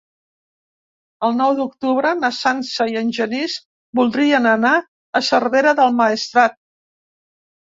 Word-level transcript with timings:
El 1.27 1.35
nou 1.41 1.51
d'octubre 1.59 2.13
na 2.21 2.31
Sança 2.37 2.87
i 2.93 2.97
en 3.01 3.11
Genís 3.19 3.59
voldrien 4.01 4.49
anar 4.53 4.73
a 5.21 5.23
Cervera 5.29 5.77
del 5.83 5.95
Maestrat. 6.01 6.59